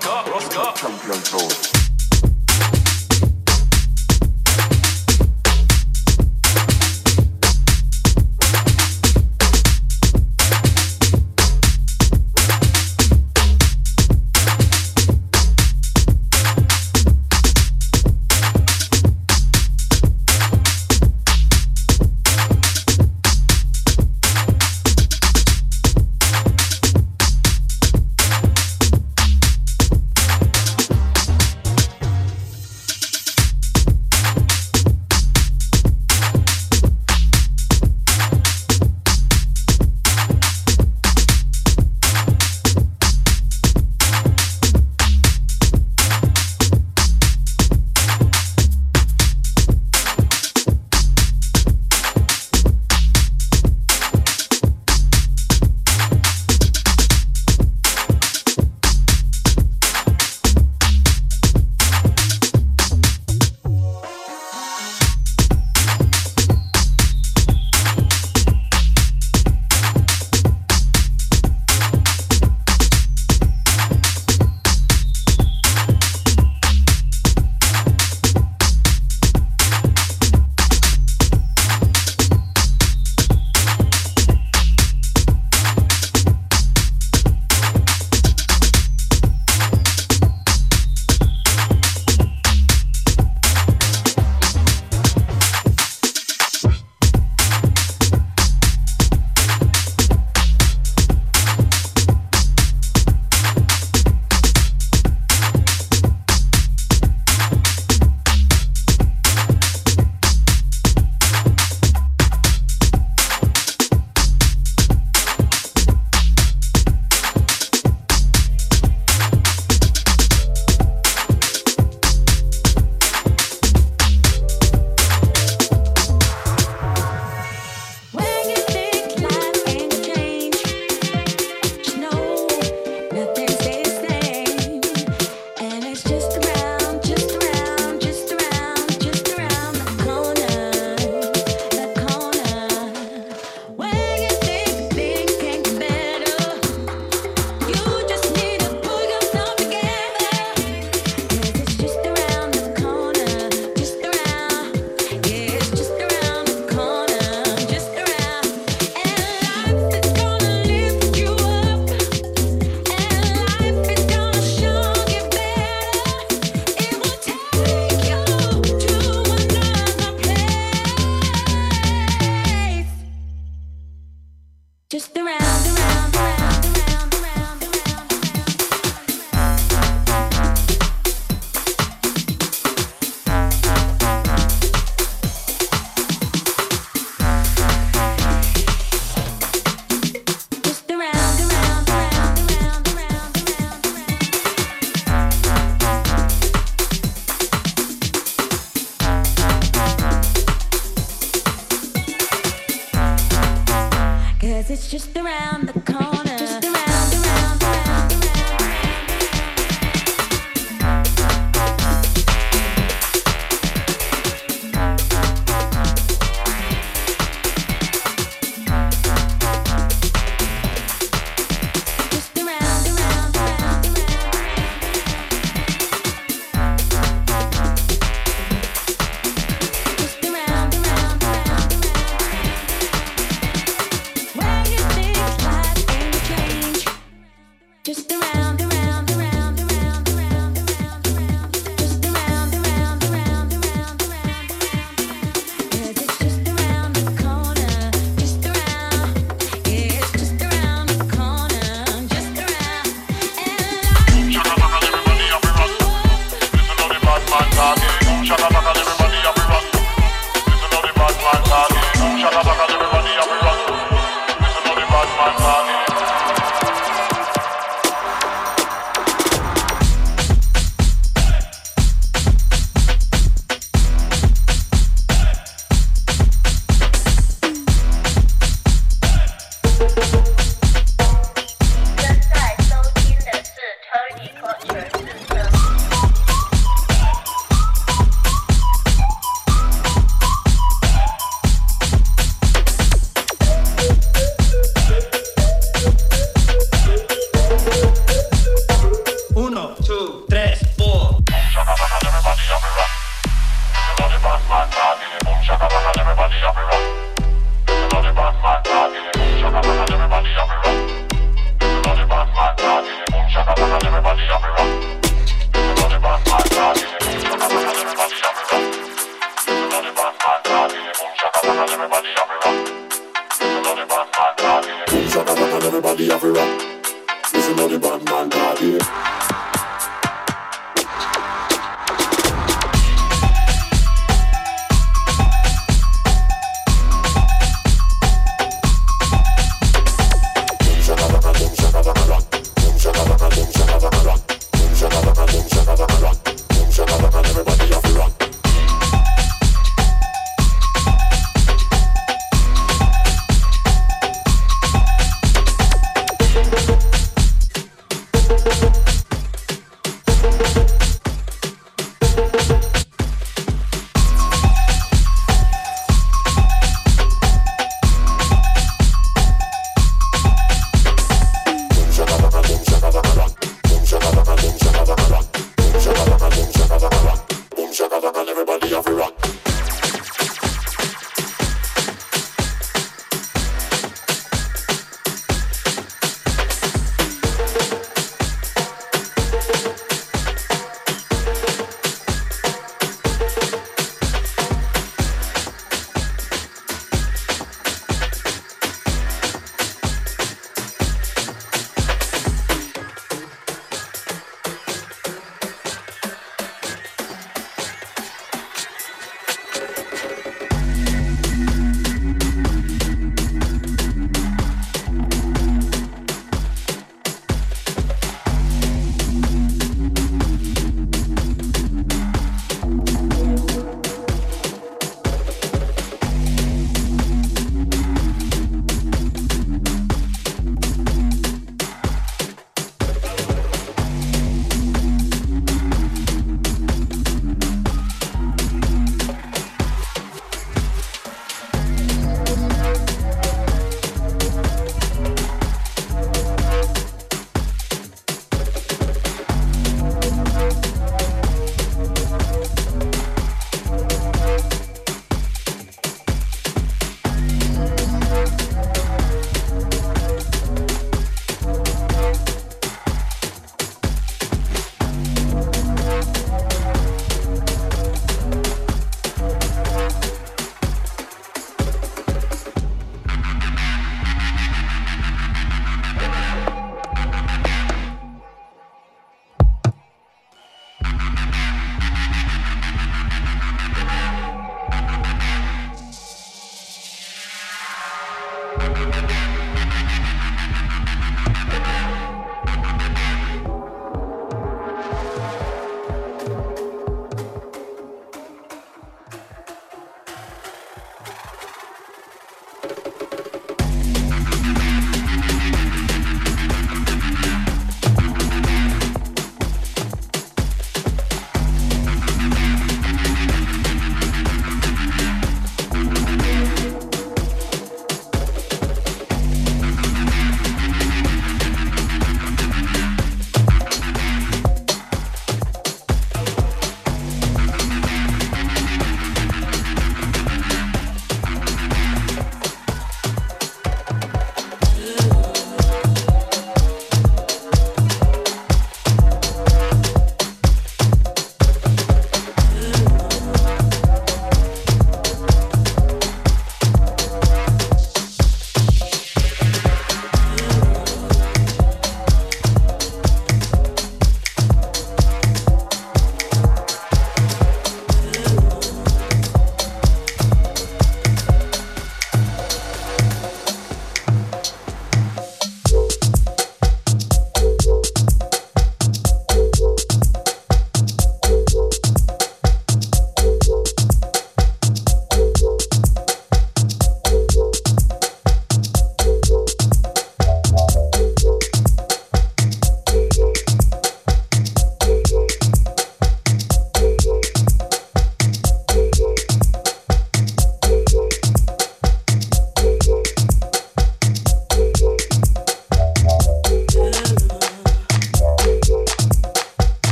[0.00, 1.81] two,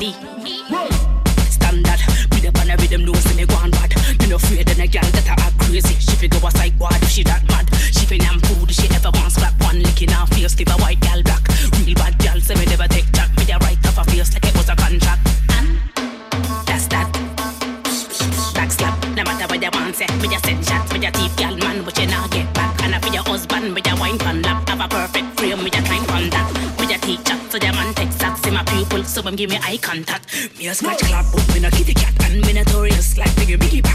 [0.00, 0.14] D.
[1.50, 2.00] Standard.
[2.32, 3.92] With a banner with them nose in me gone bad.
[4.22, 5.94] You know afraid than a girl that I act crazy.
[6.00, 7.68] She figure a psych ward if she that mad.
[7.92, 10.54] She fin am food she ever wants clap one licking her face.
[10.54, 10.99] Give a white
[29.40, 30.26] give me eye contact.
[30.58, 33.89] Me a scratch clap, but me a kitty cat, and me notorious like biggie biggie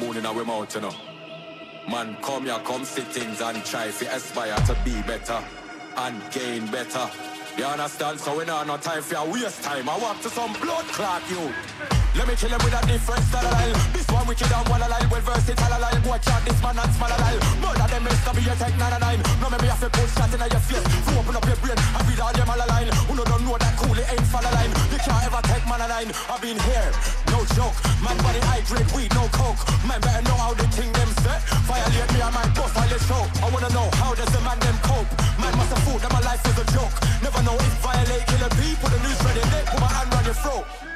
[0.00, 0.94] spoon in our mouth, you know.
[1.88, 5.42] Man, come here, come see things and try to aspire to be better
[5.96, 7.10] and gain better.
[7.56, 8.20] You understand?
[8.20, 9.88] So we don't no time for your waste time.
[9.88, 11.52] I walk to some blood clot you.
[12.16, 15.24] Let me kill him with a different style This one wicked and one alive, well
[15.24, 16.00] versatile alive.
[16.04, 17.40] Boy, can't this man and small alive.
[17.64, 19.40] Murder them is to be a tech 9 and 9.
[19.40, 20.84] No, me have to put shot in your face.
[20.84, 22.88] To open up your brain and read all them all align.
[23.08, 24.72] Who no don't know that cool, it ain't fall line.
[24.92, 26.10] You can't ever take man a line.
[26.28, 26.88] I've been here,
[27.32, 27.76] no joke.
[28.04, 29.60] Man, body grade weed, no coke.
[29.88, 31.40] Man, better know how the thing them set.
[31.64, 33.24] Violate me, I might bust all this show.
[33.40, 35.08] I wanna know how does the man them cope.
[35.40, 36.94] Man must have thought that my life is a joke.
[37.24, 38.88] Never know if violate killing people.
[38.92, 40.89] The news ready, they put my hand on your throat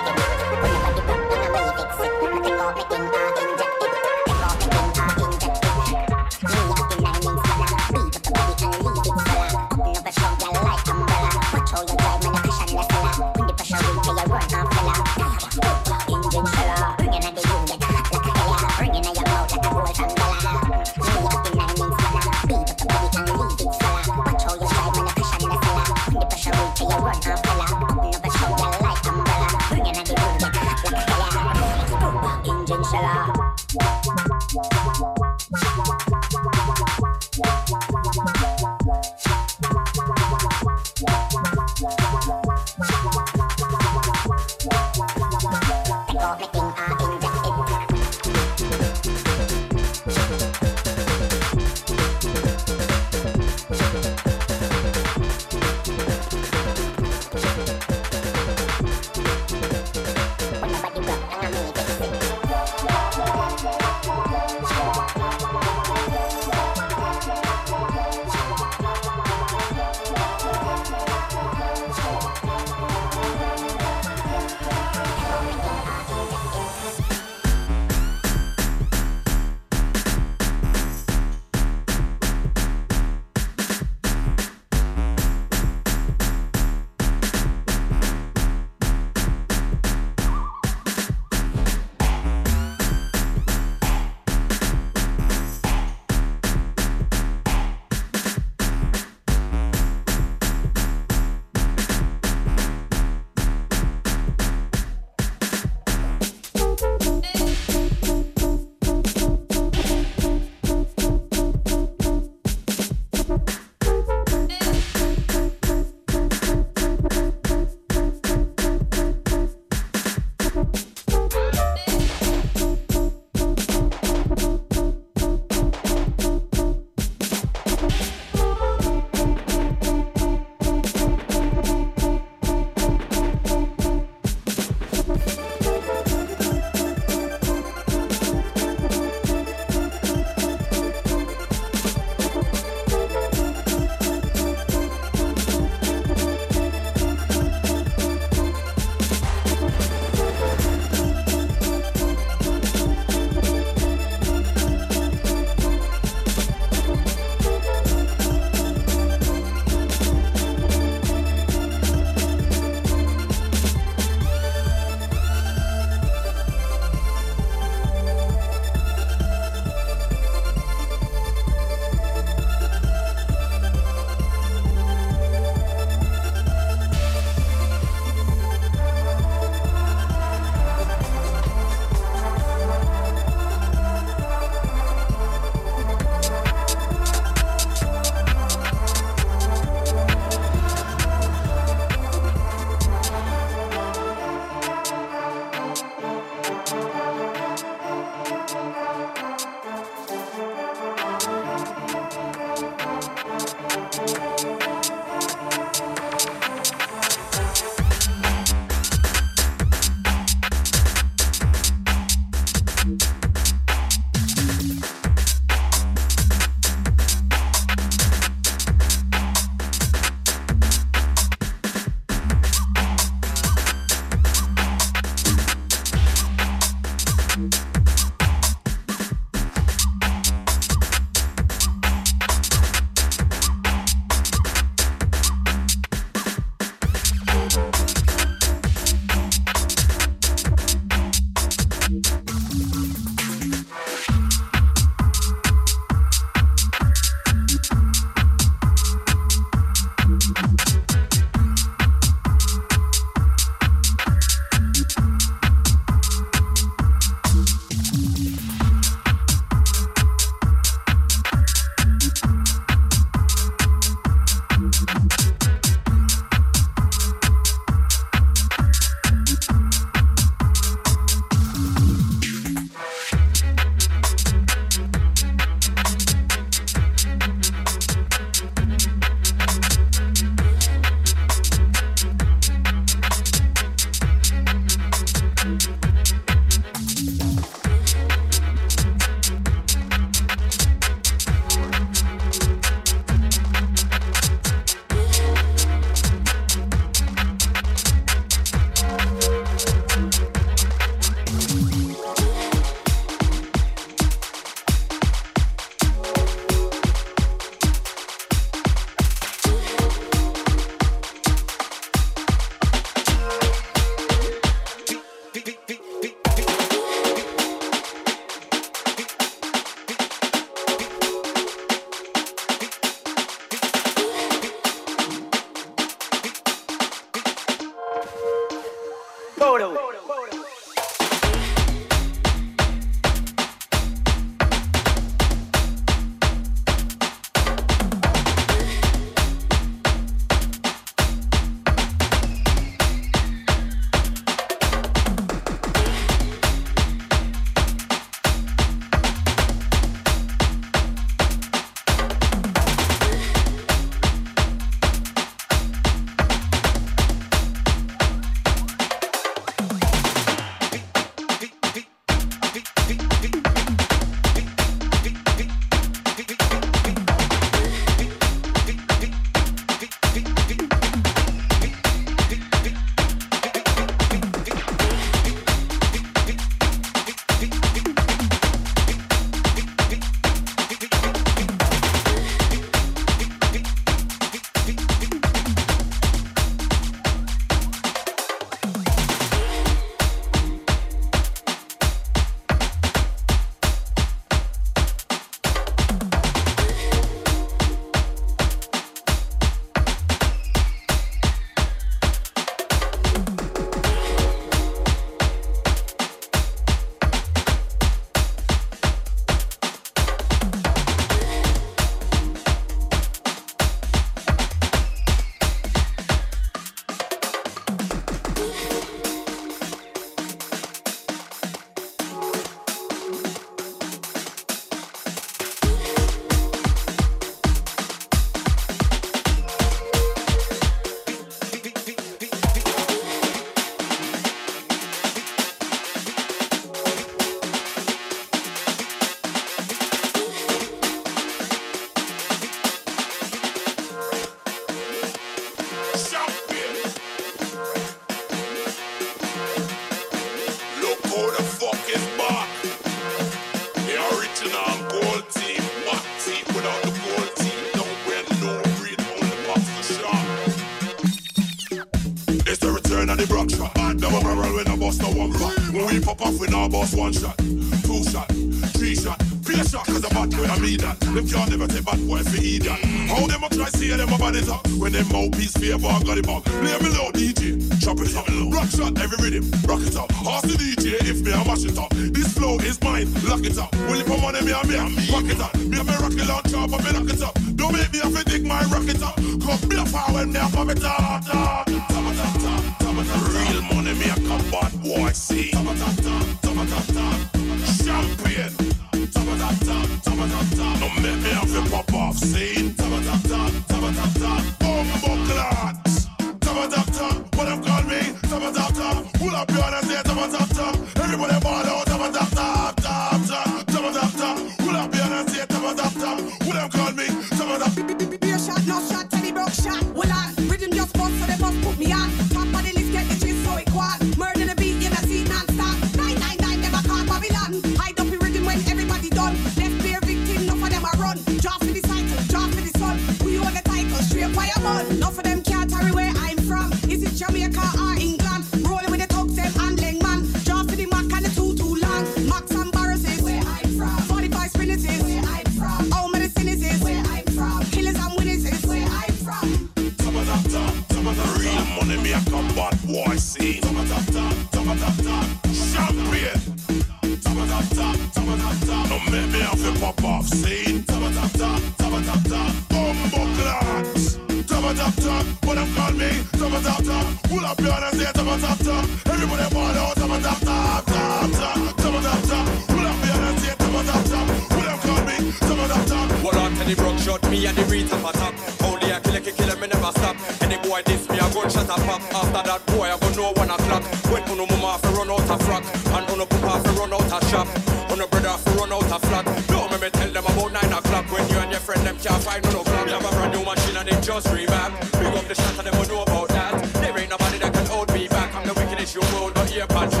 [599.53, 600.00] Yeah, and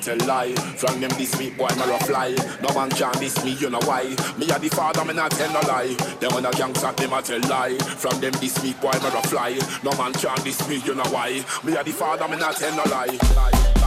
[0.00, 0.54] not tell lie.
[0.54, 2.34] From them this week, boy, I'm a fly.
[2.62, 4.04] no man can this me, you know why.
[4.38, 5.94] Me are the father, me not tell no lie.
[6.20, 7.76] Them when a gangsta, them a tell lie.
[7.78, 9.58] From them this week, boy, me a fly.
[9.82, 11.44] No man can diss me, you know why.
[11.64, 13.79] Me a the father, me not tell no lie.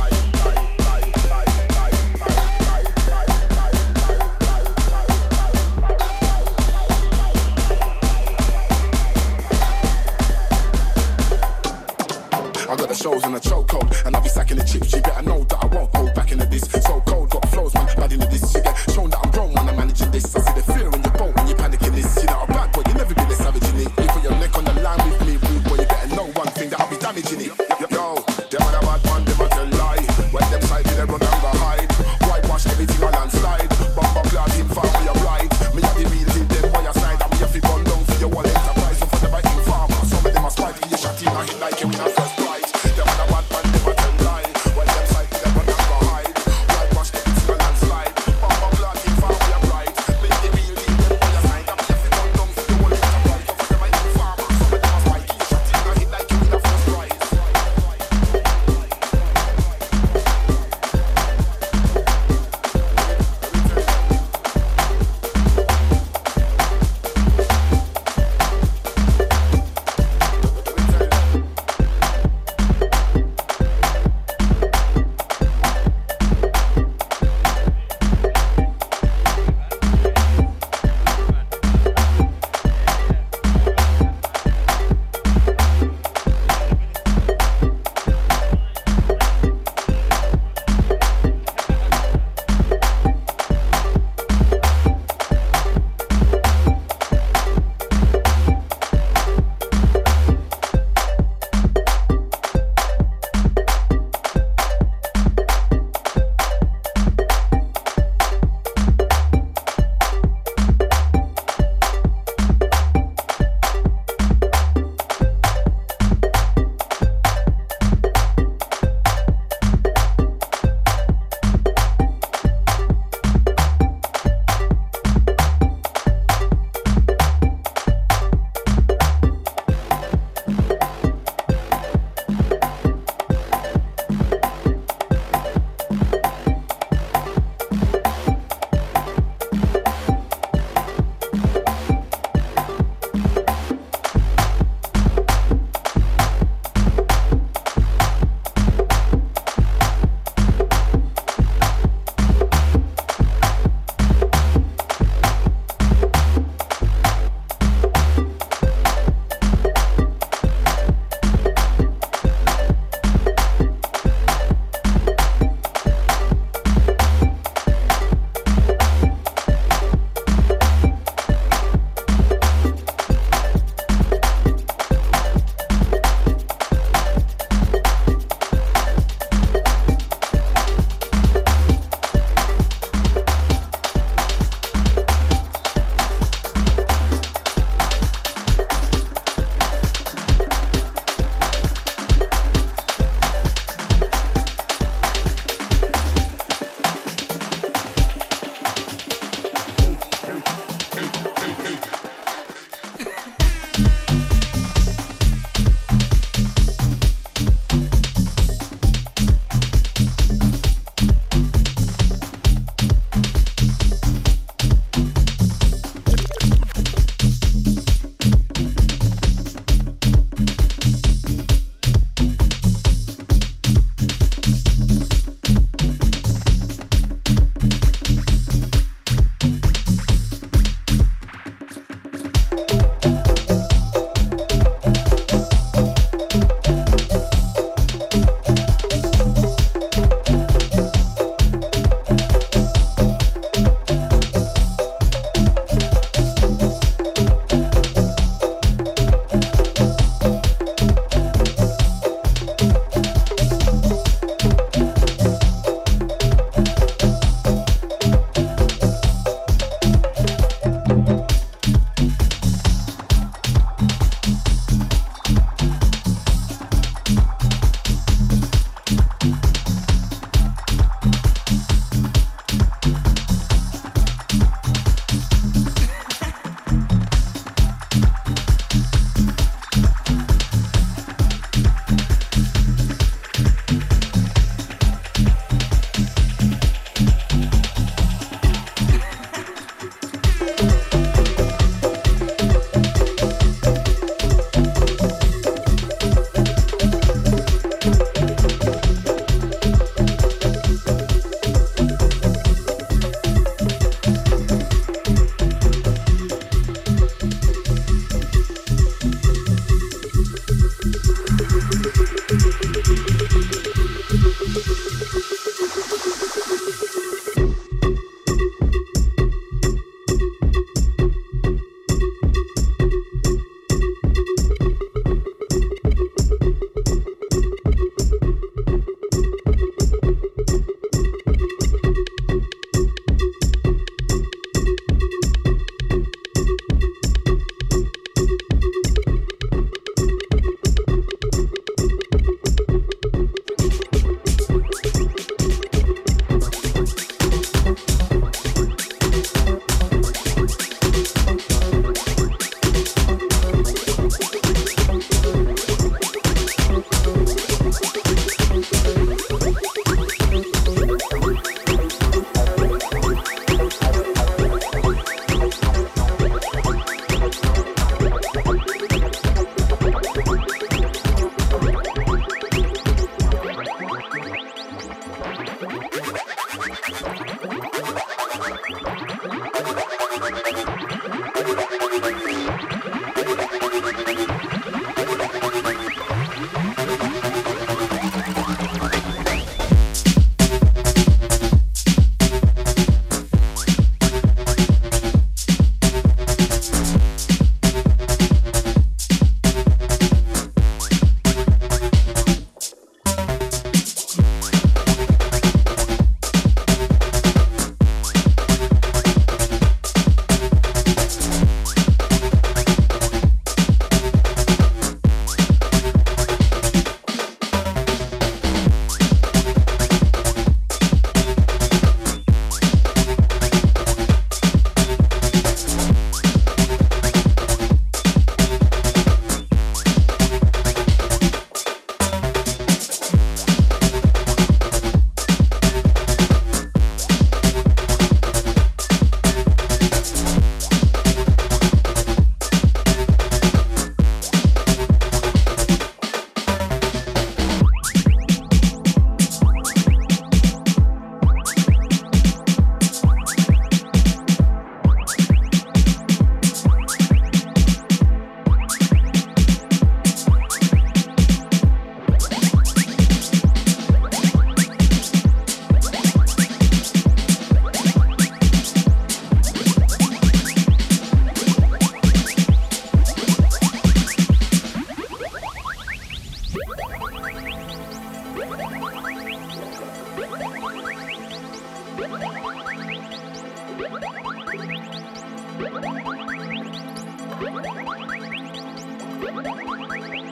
[481.95, 482.23] Thank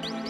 [0.06, 0.21] you.